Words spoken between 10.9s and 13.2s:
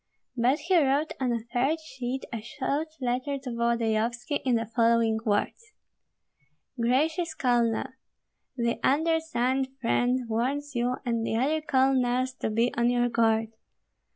and the other colonels to be on your